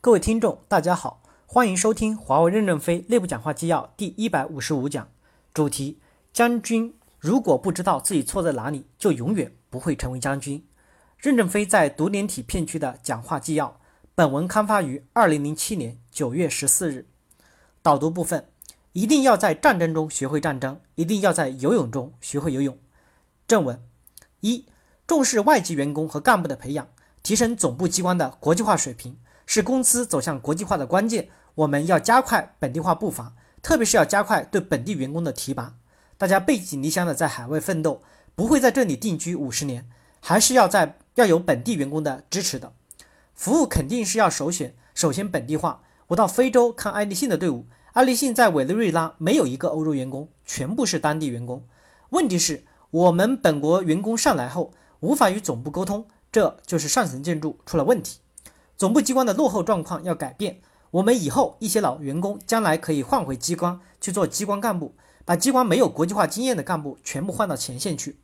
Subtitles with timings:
[0.00, 5.08] 各位听众，大家好，欢迎收听华为任正非内部讲话纪要第一百五十五讲，
[5.52, 5.98] 主题：
[6.32, 10.64] 将军如果不知道自己错在哪里，就永远不会成为将军。
[11.18, 13.80] 任正非在独联体片区的讲话纪要，
[14.14, 17.08] 本文刊发于二零零七年九月十四日。
[17.82, 18.48] 导读部分：
[18.92, 22.78] 一定要在战争中学会战争，一定要在游泳中学会游泳。
[23.48, 23.82] 正文：
[24.42, 24.64] 一、
[25.08, 26.86] 重视外籍员工和干部的培养，
[27.24, 29.18] 提升总部机关的国际化水平。
[29.50, 35.76] 是公司走向国际化的关键，我们要加快本地化步伐，特别是要加快对本地员工的提拔。
[36.18, 38.02] 大家背井离乡的在海外奋斗，
[38.34, 39.88] 不会在这里定居五十年，
[40.20, 42.74] 还是要在要有本地员工的支持的。
[43.34, 45.80] 服务肯定是要首选，首先本地化。
[46.08, 51.66] 我到非洲看爱立信的队伍，爱立信在委内瑞拉没有一个欧洲员工，全部是当地员工。
[52.10, 58.18] 问题是，我们本国员工上来后无法与总部沟通，这就是上层建筑出了问题。
[58.78, 60.60] 总部机关的落后状况要改变。
[60.92, 68.20] 我们以后一些老员工将来可以换回机关去做机关干部，把机关没有国际化经验的干部全部换到前线去。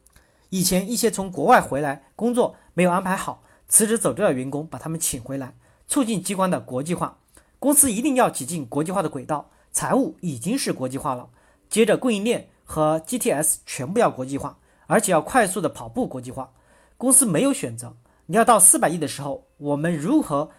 [0.50, 5.56] 以前一些从国外回来工作没有安排好，辞职走掉的员工，把他们请回来，
[5.88, 7.18] 促进机关的国际化。
[7.58, 9.50] 公司一定要挤进国际化的轨道。
[9.72, 11.30] 财务已经是国际化了，
[11.68, 16.52] 接着供应链和 GTS 全部要国际化，而且要快速的跑步国际化。
[16.96, 17.96] 公司没有选择。
[18.26, 20.50] 你要到四百亿的时候，我们如何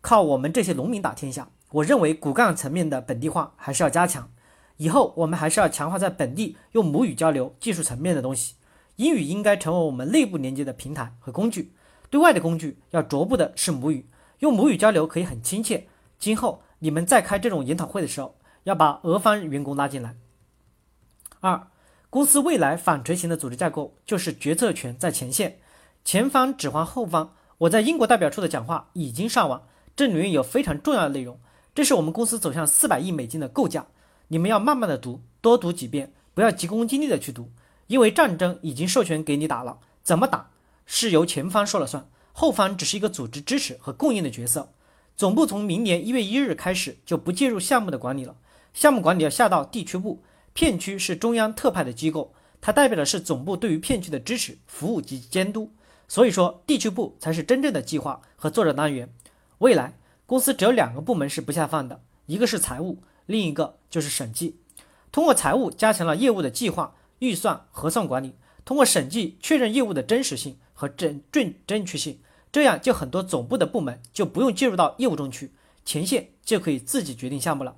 [0.00, 1.48] 靠我们这些农民打天下？
[1.70, 4.30] 我认为骨干层面的本地化还是要加强。
[4.76, 8.56] 以后我们还是要强化在本地用母语交流、技术层面的东西。
[8.96, 11.72] 英语应该成为我们内部连接的平台和工具，
[12.10, 14.06] 对外的工具要逐步的是母语，
[14.40, 15.88] 用母语交流可以很亲切。
[16.18, 20.14] 今后你们在开这种研讨会的时候，要把俄方员工拉进来。
[21.40, 21.68] 二，
[22.10, 25.58] 公司未来反垂型的组织架构就是决策权在前线。
[26.04, 29.66] 前方指挥后方，我在英国代表处的讲话已经上网，
[29.96, 31.40] 这里面有非常重要的内容。
[31.74, 33.86] 这是我们公司走向四百亿美金的构架，
[34.28, 37.50] 你们要慢慢的读，多读几遍，不要急功近利的去读，
[37.86, 40.50] 因为战争已经授权给你打了，怎么打
[40.84, 44.72] 是由前方说了算，后方只是一个组织支持和供应的角色。
[45.16, 48.36] 总部从明年一月一日开始就不介入项目的管理了，
[48.74, 55.72] 项目管理要下到地区部，片区是中央特派的机构，它代表的是总部对于片区的支持、服务及监督。
[56.06, 59.12] 所以说，地区部才是真正的计划和作者单元。
[59.58, 64.60] 未来公司只有两个部门是不下放的，一个是财务，另一个就是审计。
[65.10, 68.30] 通过财务加强了业务的计划、预算、核算管理；
[68.64, 72.18] 通过审计确认业务的真实性和正正正确性，
[72.50, 75.52] 这样就很多总部的部门就不用介入到业务中去，
[75.84, 77.76] 前线就可以自己决定项目了。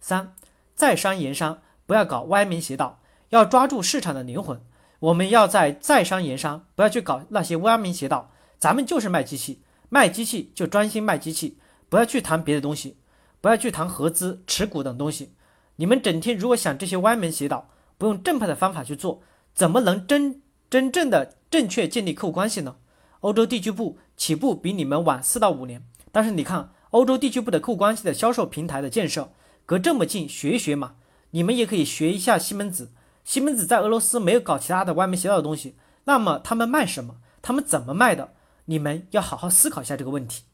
[0.00, 0.34] 三，
[0.74, 4.60] 在商言商，不要搞歪门邪道，要抓住市场的灵魂。
[5.00, 8.32] 我们要在在商言商，不要去搞那些歪门邪道。
[8.58, 12.96] 咱们就是卖机器，卖机器就专心卖机器，不要去谈别的东西，
[13.40, 15.34] 不要去谈合资、持股等东西。
[15.76, 19.22] 你们整天如果想这些歪门邪道，不用正派的方法去做，
[19.54, 22.76] 怎么能真真正的正确建立客户关系呢？
[23.20, 29.30] 欧洲地区部起步比你们晚四到五年，但是你看欧洲地区部的客户关系的销售平台的建设，
[29.64, 30.96] 隔这么近，学一学嘛。
[31.30, 32.90] 你们也可以学一下西门子。
[33.28, 37.16] 西门子在俄罗斯没有搞其他的歪门邪道的东西，那么他们卖什么？
[37.42, 38.32] 他们怎么卖的？
[38.64, 40.44] 你们要好好思考一下这个问题。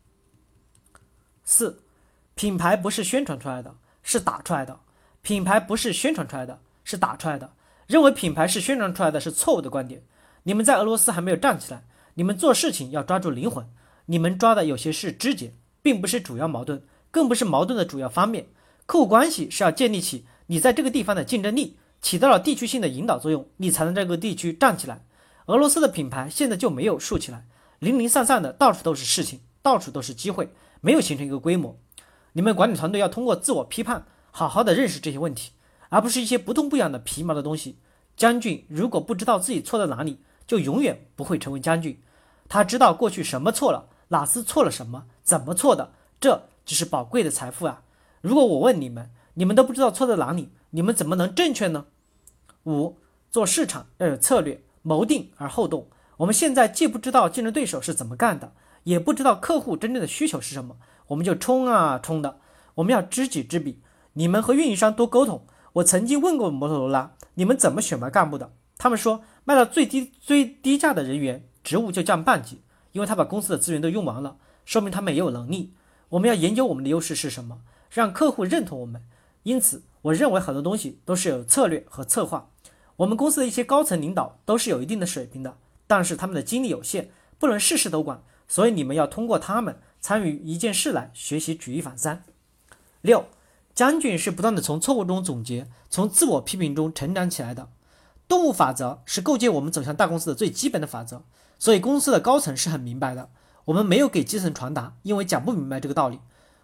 [1.45, 1.85] 四，
[2.35, 4.81] 品牌不是宣传出来的，是打出来的。
[5.23, 7.53] 品牌不是宣传出来的，是打出来的。
[7.87, 10.03] 认为品牌是宣传出来的是错误的观点。
[10.43, 11.85] 你们在俄罗斯还没有站起来，
[12.15, 13.65] 你们做事情要抓住灵魂。
[14.07, 18.49] 你们抓的有些是枝节，并不是主要矛盾，更不是矛盾的主要方面。
[18.85, 21.79] 客户关系是要建立起你在这个地方的竞争力。
[22.05, 25.07] 起到了地区性的引导作用，你才能这个地区站起来。
[25.47, 27.47] 俄罗斯的品牌现在就没有竖起来，
[27.79, 30.51] 零零散散的，到处都是事情，到处都是机会，
[30.83, 31.79] 没有形成一个规模。
[32.35, 35.53] 你们管理团队要通过自我批判，好好的认识这些问题，
[35.89, 37.79] 而不是一些不痛不痒的皮毛的东西。
[38.15, 41.99] 将军如果不知道自己错在哪里，就永远不会成为将军。
[42.51, 47.81] 他知道过去什么错了，哪次错了什么，怎么错的，这只是宝贵的财富啊！
[48.21, 51.87] 如果我问你们，你们都不知道错在哪里，你们怎么能正确呢？
[52.65, 52.99] 五
[53.31, 55.89] 做市场要有策略，谋定而后动。
[56.19, 58.53] 我们现在既不知道竞争对手是怎么干的，
[58.85, 60.77] 也不知道客户真正的需求是什么，
[61.09, 62.39] 我们就冲啊冲的。
[62.77, 63.81] 我们要知己知彼，
[64.15, 65.47] 你们和运营商多沟通。
[65.75, 68.53] 我曾经问过摩托罗拉，你们怎么选拔干部的？
[68.79, 72.63] 他们说卖到最低最低价的人员，职务就降半级，
[72.93, 75.75] 因为他把公司的资源都用完了，说明他们也有能力。
[76.11, 77.61] 我们要研究我们的优势是什么，
[77.91, 79.03] 让客户认同我们。
[79.43, 82.51] 因此，我认为很多东西都是有策略和策划。
[82.97, 85.57] 我们公司的一些高层领导都是有一定的水平的，
[85.87, 92.23] 但是他们的精力有限，不能事事都管，所以你们要通过他们参与一件事来学习举一反三。
[93.01, 93.27] 六，
[93.75, 97.69] 将军是不断的从错误中总结，从自我批评中成长起来的。
[98.27, 101.25] 动物法则是构建我们走向大公司的最基本的法则，
[101.59, 103.29] 所以公司的高层是很明白的。
[103.67, 106.21] 我们没有给基层传达，因为讲不明白这个道理。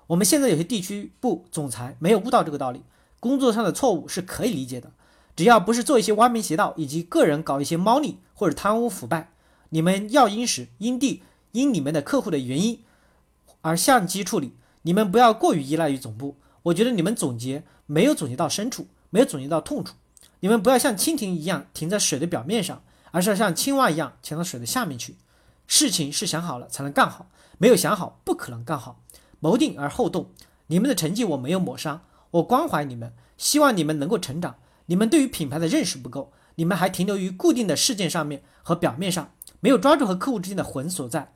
[0.07, 2.83] 我们现在有些地区部总裁没有悟到这个道理，
[3.21, 4.91] 工作上的错误是可以理解的，
[5.41, 9.33] 只要不是做一些歪门邪道，以及个人搞一些猫腻或者贪污腐败，
[9.71, 11.23] 你们要因时因地
[11.53, 12.83] 因你们的客户的原因
[13.63, 14.53] 而相机处理。
[14.83, 19.95] 你们不要过于依赖于总部，我觉得你们总结没有总结到深处，没有总结到痛处。
[20.41, 25.17] 你们不要像蜻蜓一样停在水的表面上，而是要像青蛙一样潜到水的下面去。
[25.67, 29.01] 事情是想好了才能干好，没有想好不可能干好。
[29.39, 30.29] 谋定而后动。
[30.67, 32.03] 你们的成绩我没有抹杀，
[32.33, 34.57] 我关怀你们，希望你们能够成长。
[34.91, 41.33] 你们对于品牌的认识不够，你们还停留于固定的事件上面和表面上，没有抓住和客户之间的魂所在。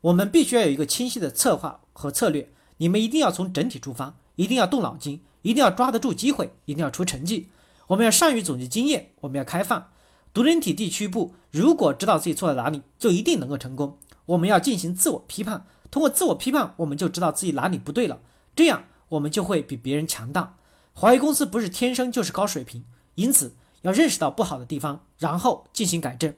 [0.00, 2.50] 我们必须要有一个清晰的策划和策略。
[2.78, 7.50] 你们一定要从整体出发，一定要动脑筋，一定要抓得住机会，一定要出成绩。
[7.88, 9.90] 我们要善于总结经验，我们要开放。
[10.32, 13.98] 独联体地区部如果知道自己错在哪里，就一定能够成功。
[14.24, 18.20] 我们要进行自我批判，通过自我批判，我们就知道自己哪里不对了，
[18.56, 20.56] 这样我们就会比别人强大。
[20.94, 22.84] 华为公司不是天生就是高水平，
[23.14, 26.34] 因此要认识到不好的地方，然后进行改正。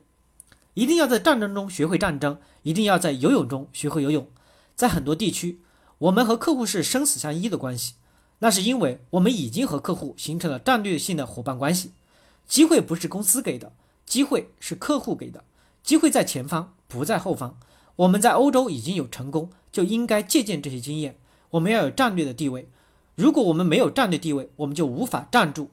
[0.75, 4.27] 一定要在战争中学会战争，一定要在游泳中学会游泳。
[4.75, 5.61] 在很多地区。
[5.99, 7.95] 我们和客户是生死相依的关系，
[8.41, 11.93] 那是因为我们已经和客户形成了战略性的伙伴关系。
[12.47, 13.73] 机会不是公司给的，
[14.05, 15.43] 机会是客户给的。
[15.83, 17.59] 机会在前方，不在后方。
[17.97, 21.17] 我们在欧洲已经有成功，就应该借鉴这些经验。
[21.53, 22.69] 我们要有战略的地位，
[23.15, 25.71] 如果我们没有战略地位，我们就无法站住。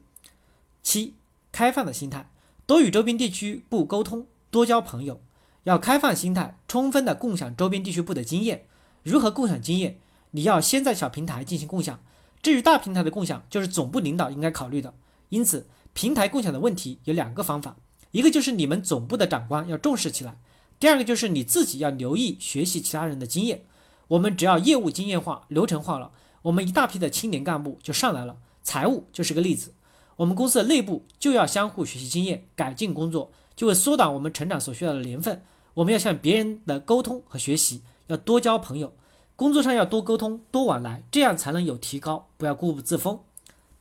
[0.84, 1.14] 七，
[1.50, 2.30] 开放的心态，
[2.66, 5.20] 多与周边地区部沟通，多交朋友，
[5.64, 8.66] 要开放心态，充分的共享周边地区部的经验。
[9.02, 9.98] 如何共享经验？
[10.32, 12.00] 你要先在小平台进行共享，
[12.42, 14.92] 至于大平台的共享，就是总部领导应该考虑的。
[15.30, 17.76] 因此，平台共享的问题有两个方法，
[18.10, 20.38] 一个就是你们总部的长官要重视起来，
[20.78, 23.64] 第二个就是你自己要留意学习其他人的经验。
[24.08, 26.10] 我们只要业务经验化、流程化了，
[26.42, 28.36] 我们一大批的青年干部就上来了。
[28.62, 29.72] 财务就是个例子，
[30.16, 35.42] 我们公司的内部就要相互学习经验，改进工作，就会缩短我们成长所需要的年份。
[35.74, 38.92] 我们要向别人的沟通和学习，要多交朋友。
[39.36, 43.18] 工作上要多沟通、多往来，这样才能有提高，不要固步自封。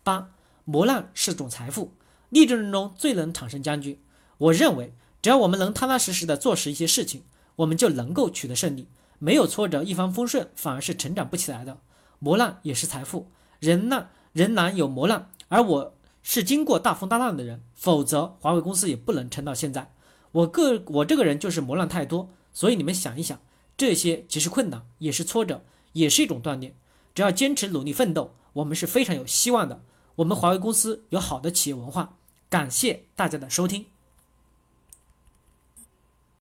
[0.03, 0.31] 八，
[0.65, 1.91] 磨难是种财富，
[2.29, 4.01] 励志人中最能产生将军。
[4.39, 7.21] 我认为，只要我们能踏踏实实的做实一些事情，
[7.57, 8.87] 我们就能够取得胜利。
[9.19, 11.77] 没有挫折，一帆风顺，反而是成长不起来的。
[12.17, 15.93] 磨难也是财富，人难人难有磨难，而我
[16.23, 19.93] 是经过大风大浪的人，否则华为公司也不能撑到现在。
[20.31, 23.39] 我个我这个人就是磨难太多，所以你们想一想。
[23.75, 26.75] 这些既是困难，也是挫折，也是一种锻炼。
[27.13, 29.83] 只要坚持努力奋斗，我们是非常有希望的。
[30.15, 32.17] 我们华为公司有好的企业文化。
[32.49, 33.92] 感谢大家的收听。